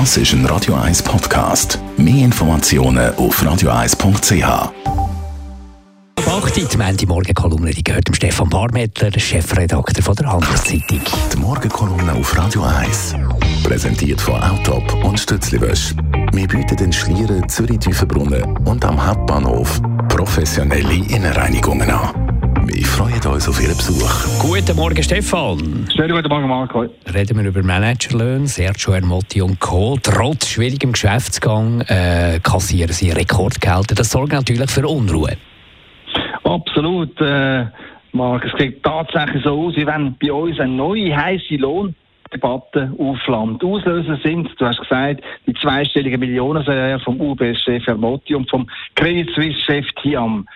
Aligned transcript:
Das 0.00 0.16
ist 0.16 0.32
ein 0.32 0.44
Radio 0.46 0.74
1 0.74 1.04
Podcast. 1.04 1.78
Mehr 1.96 2.24
Informationen 2.24 3.14
auf 3.14 3.40
radio1.ch. 3.40 4.42
Achtung, 6.26 6.68
die 6.68 6.76
Montagmorgen-Kolumne, 6.76 7.70
die 7.70 7.84
gehört 7.84 8.08
dem 8.08 8.14
Stefan 8.14 8.48
Barmettler, 8.48 9.12
Chefredakteur 9.16 10.02
von 10.02 10.16
der 10.16 10.32
Handelszeitung. 10.32 11.00
Die 11.32 11.36
Morgenkolumne 11.36 12.12
auf 12.12 12.36
Radio 12.36 12.64
1. 12.64 13.14
Präsentiert 13.62 14.20
von 14.20 14.42
Autop 14.42 15.04
und 15.04 15.20
Stützliwösch. 15.20 15.94
Wir 16.32 16.48
bieten 16.48 16.76
den 16.76 16.92
Schlieren 16.92 17.48
Zürich-Tüfenbrunnen 17.48 18.42
und 18.64 18.84
am 18.84 19.06
Hauptbahnhof 19.06 19.80
professionelle 20.08 20.92
Innenreinigungen 20.92 21.88
an. 21.88 22.23
Wir 22.66 22.86
freuen 22.86 23.20
uns 23.26 23.46
auf 23.46 23.60
Ihren 23.60 23.76
Besuch. 23.76 24.38
Guten 24.38 24.74
Morgen, 24.76 25.02
Stefan. 25.02 25.86
Schönen 25.94 26.12
guten 26.16 26.28
Morgen, 26.28 26.48
Marco. 26.48 26.86
Reden 27.12 27.38
wir 27.38 27.44
über 27.44 27.62
Managerlöhne. 27.62 28.46
Sergio 28.46 28.94
Ermotti 28.94 29.42
und 29.42 29.60
Co. 29.60 29.98
Trotz 30.02 30.48
schwierigem 30.48 30.92
Geschäftsgang 30.92 31.82
äh, 31.82 32.40
kassieren 32.42 32.92
sie 32.92 33.10
Rekordgelder. 33.10 33.94
Das 33.94 34.10
sorgt 34.10 34.32
natürlich 34.32 34.70
für 34.70 34.88
Unruhe. 34.88 35.36
Absolut, 36.44 37.20
äh, 37.20 37.66
Marc. 38.12 38.46
Es 38.46 38.58
sieht 38.58 38.82
tatsächlich 38.82 39.44
so 39.44 39.66
aus, 39.66 39.76
wie 39.76 39.86
wenn 39.86 40.16
bei 40.18 40.32
uns 40.32 40.58
eine 40.58 40.72
neue 40.72 41.14
heiße 41.14 41.56
Lohndebatte 41.56 42.94
aufflammt. 42.98 43.62
Auslöser 43.62 44.18
sind, 44.24 44.48
du 44.58 44.66
hast 44.66 44.80
gesagt, 44.80 45.22
die 45.46 45.52
zweistelligen 45.52 46.18
Millionenserie 46.18 46.98
vom 47.00 47.20
UBS-Chef 47.20 47.86
Ermotti 47.86 48.34
und 48.34 48.48
vom 48.48 48.66
Credit 48.94 49.28
Suisse-Chef 49.34 49.86
Tiam. 50.00 50.46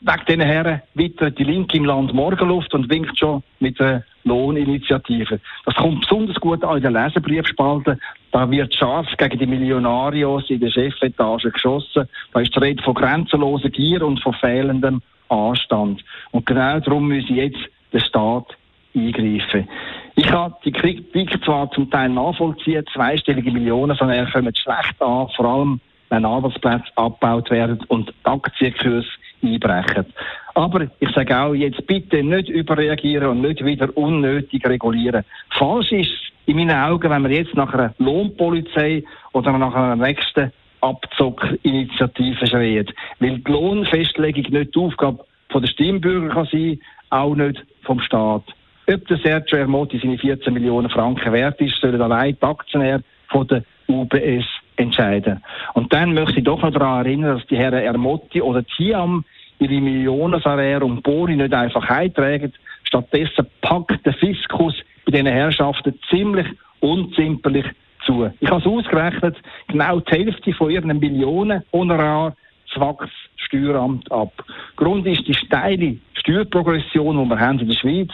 Wegen 0.00 0.24
diesen 0.28 0.40
Herren 0.42 0.82
wittert 0.94 1.38
die 1.38 1.44
Linke 1.44 1.78
im 1.78 1.86
Land 1.86 2.12
Morgenluft 2.12 2.74
und 2.74 2.90
winkt 2.90 3.18
schon 3.18 3.42
mit 3.60 3.80
einer 3.80 4.04
Lohninitiative. 4.24 5.40
Das 5.64 5.74
kommt 5.74 6.02
besonders 6.02 6.36
gut 6.36 6.62
an 6.64 6.76
in 6.76 6.82
den 6.82 6.92
Leserbriefspalten. 6.92 7.98
Da 8.30 8.50
wird 8.50 8.74
scharf 8.74 9.06
gegen 9.16 9.38
die 9.38 9.46
Millionarios 9.46 10.50
in 10.50 10.60
der 10.60 10.70
Chefetage 10.70 11.50
geschossen. 11.50 12.08
Da 12.32 12.40
ist 12.40 12.54
die 12.54 12.58
Rede 12.58 12.82
von 12.82 12.94
grenzenloser 12.94 13.70
Gier 13.70 14.02
und 14.02 14.20
von 14.20 14.34
fehlendem 14.34 15.00
Anstand. 15.28 16.04
Und 16.30 16.44
genau 16.44 16.78
darum 16.80 17.08
muss 17.08 17.28
jetzt 17.28 17.60
der 17.92 18.00
Staat 18.00 18.54
eingreifen. 18.94 19.66
Ich 20.14 20.26
kann 20.26 20.54
die 20.64 20.72
Kritik 20.72 21.42
zwar 21.44 21.70
zum 21.70 21.90
Teil 21.90 22.10
nachvollziehen, 22.10 22.84
zweistellige 22.92 23.50
Millionen 23.50 23.96
von 23.96 24.10
er 24.10 24.30
kommen 24.30 24.54
schlecht 24.54 25.00
an, 25.00 25.28
vor 25.36 25.46
allem 25.46 25.80
wenn 26.08 26.24
Arbeitsplätze 26.24 26.86
abgebaut 26.96 27.50
werden 27.50 27.80
und 27.88 28.12
Aktienkurse 28.24 29.08
einbrechen. 29.42 30.06
Aber 30.54 30.86
ich 31.00 31.10
sage 31.10 31.38
auch 31.38 31.54
jetzt 31.54 31.86
bitte 31.86 32.22
nicht 32.22 32.48
überreagieren 32.48 33.28
und 33.28 33.40
nicht 33.42 33.64
wieder 33.64 33.94
unnötig 33.96 34.66
regulieren. 34.66 35.24
Falsch 35.50 35.92
ist 35.92 36.10
in 36.46 36.56
meinen 36.56 36.76
Augen, 36.76 37.10
wenn 37.10 37.28
wir 37.28 37.36
jetzt 37.36 37.54
nach 37.54 37.72
einer 37.74 37.94
Lohnpolizei 37.98 39.04
oder 39.32 39.56
nach 39.58 39.74
einer 39.74 39.96
nächsten 39.96 40.52
Abzockinitiative 40.80 42.46
schreien. 42.46 42.86
Weil 43.18 43.38
die 43.38 43.52
Lohnfestlegung 43.52 44.44
nicht 44.50 44.74
die 44.74 44.78
Aufgabe 44.78 45.24
von 45.50 45.62
der 45.62 45.68
Stimmbürger 45.68 46.28
kann 46.28 46.48
sein, 46.50 46.80
auch 47.10 47.34
nicht 47.34 47.64
vom 47.82 48.00
Staat. 48.00 48.44
Ob 48.88 49.06
der 49.08 49.18
Sergio 49.18 49.58
Ermotti 49.58 49.98
seine 49.98 50.18
14 50.18 50.52
Millionen 50.52 50.90
Franken 50.90 51.32
wert 51.32 51.60
ist, 51.60 51.80
sollen 51.80 52.00
allein 52.00 52.36
die 52.40 52.42
Aktionäre 52.42 53.02
von 53.28 53.46
der 53.48 53.64
UBS 53.88 54.44
entscheiden. 54.76 55.42
Und 55.74 55.92
dann 55.92 56.14
möchte 56.14 56.38
ich 56.38 56.44
doch 56.44 56.62
noch 56.62 56.72
daran 56.72 57.06
erinnern, 57.06 57.38
dass 57.38 57.46
die 57.46 57.56
Herren 57.56 57.82
Ermotti 57.82 58.40
oder 58.40 58.64
Tiam 58.64 59.24
ihre 59.58 59.80
Millionenverwehr 59.80 60.82
und 60.82 61.02
Boni 61.02 61.36
nicht 61.36 61.54
einfach 61.54 61.88
eintragen. 61.88 62.52
Stattdessen 62.84 63.46
packt 63.62 64.04
der 64.04 64.14
Fiskus 64.14 64.74
bei 65.04 65.12
diesen 65.12 65.26
Herrschaften 65.26 65.98
ziemlich 66.10 66.46
unzimperlich 66.80 67.66
zu. 68.04 68.30
Ich 68.40 68.50
habe 68.50 68.60
es 68.60 68.66
ausgerechnet, 68.66 69.36
genau 69.68 70.00
die 70.00 70.12
Hälfte 70.12 70.52
von 70.52 70.70
ihren 70.70 70.98
Millionen 70.98 71.62
Honorar 71.72 72.36
zwackt 72.72 73.02
das 73.02 73.10
Steueramt 73.36 74.10
ab. 74.12 74.32
Grund 74.76 75.06
ist 75.06 75.26
die 75.26 75.34
steile 75.34 75.96
Steuerprogression, 76.14 77.22
die 77.22 77.30
wir 77.30 77.38
haben 77.38 77.60
in 77.60 77.68
der 77.68 77.76
Schweiz. 77.76 78.10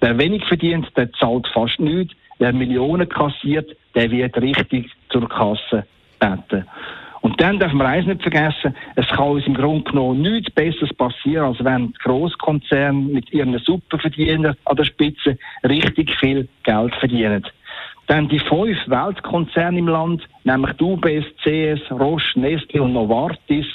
Wer 0.00 0.18
wenig 0.18 0.44
verdient, 0.44 0.86
der 0.96 1.10
zahlt 1.12 1.48
fast 1.48 1.80
nichts. 1.80 2.14
Wer 2.38 2.52
Millionen 2.52 3.08
kassiert, 3.08 3.70
der 3.94 4.10
wird 4.10 4.36
richtig 4.40 4.90
zur 5.08 5.28
Kasse 5.28 5.86
beten. 6.24 6.66
Und 7.20 7.40
dann 7.40 7.58
darf 7.58 7.72
man 7.72 7.86
eines 7.86 8.06
nicht 8.06 8.22
vergessen, 8.22 8.76
es 8.96 9.06
kann 9.08 9.30
uns 9.30 9.46
im 9.46 9.54
Grunde 9.54 9.90
genommen 9.90 10.20
nichts 10.20 10.50
Besseres 10.50 10.92
passieren, 10.92 11.46
als 11.46 11.64
wenn 11.64 11.88
die 11.88 11.98
Grosskonzerne 12.02 12.98
mit 12.98 13.32
ihren 13.32 13.58
Superverdienern 13.58 14.54
an 14.66 14.76
der 14.76 14.84
Spitze 14.84 15.38
richtig 15.66 16.14
viel 16.20 16.46
Geld 16.64 16.94
verdienen. 16.96 17.46
Dann 18.08 18.28
die 18.28 18.40
fünf 18.40 18.76
Weltkonzerne 18.86 19.78
im 19.78 19.88
Land, 19.88 20.28
nämlich 20.44 20.72
die 20.74 20.84
UBS, 20.84 21.24
CS, 21.42 21.90
Roche, 21.90 22.38
Nestle 22.38 22.82
und 22.82 22.92
Novartis, 22.92 23.66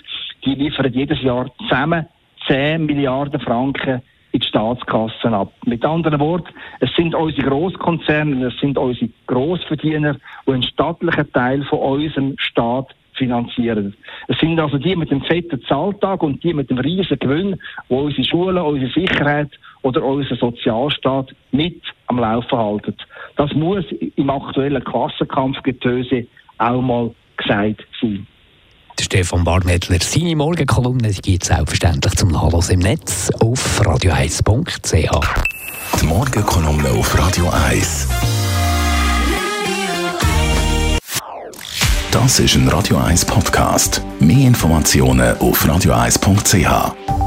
die 0.46 0.54
liefern 0.54 0.94
jedes 0.94 1.20
Jahr 1.24 1.52
zusammen 1.58 2.06
10 2.48 2.86
Milliarden 2.86 3.42
Franken 3.42 4.04
in 4.32 4.40
die 4.40 4.48
Staatskassen 4.48 5.34
ab. 5.34 5.52
Mit 5.66 5.84
anderen 5.84 6.20
Worten, 6.20 6.54
es 6.80 6.94
sind 6.96 7.16
unsere 7.16 7.48
Großkonzerne, 7.48 8.48
es 8.48 8.60
sind 8.60 8.78
unsere 8.78 9.10
Großverdiener, 9.28 10.16
die 10.46 10.52
einen 10.52 10.64
stattlichen 10.64 11.32
Teil 11.34 11.64
von 11.64 11.80
unserem 11.80 12.36
Staat 12.38 12.96
finanzieren. 13.14 13.96
Es 14.28 14.38
sind 14.40 14.60
also 14.60 14.78
die 14.78 14.96
mit 14.96 15.12
dem 15.12 15.22
fetten 15.22 15.62
Zahltag 15.64 16.24
und 16.24 16.44
die 16.44 16.54
mit 16.54 16.70
dem 16.70 16.78
riesen 16.78 17.20
Gewinn, 17.20 17.60
die 17.90 17.94
unsere 17.94 18.24
Schulen, 18.24 18.58
unsere 18.58 18.92
Sicherheit 18.92 19.50
oder 19.82 20.04
unseren 20.04 20.38
Sozialstaat 20.38 21.36
mit 21.52 21.82
am 22.08 22.20
Laufen 22.20 22.58
halten. 22.58 22.96
Das 23.36 23.54
muss 23.54 23.86
im 24.16 24.30
aktuellen 24.30 24.84
Klassenkampfgetöse 24.84 26.26
auch 26.58 26.82
mal 26.82 27.12
gesagt 27.38 27.86
sein. 28.02 28.26
Stefan 29.02 29.44
Barmettler, 29.44 29.98
seine 30.02 30.36
Morgenkolumne 30.36 31.12
gibt 31.12 31.44
es 31.44 31.50
selbstverständlich 31.50 32.16
zum 32.16 32.30
Nachlass 32.30 32.70
im 32.70 32.80
Netz 32.80 33.30
auf 33.40 33.82
radio1.ch. 33.82 36.02
Die 36.02 36.06
Morgenkolumne 36.06 36.90
auf 36.92 37.18
Radio 37.18 37.50
1. 37.50 38.08
Das 42.12 42.40
ist 42.40 42.56
ein 42.56 42.68
Radio 42.68 42.98
1 42.98 43.26
Podcast. 43.26 44.02
Mehr 44.20 44.48
Informationen 44.48 45.38
auf 45.38 45.66
radio1.ch. 45.66 47.19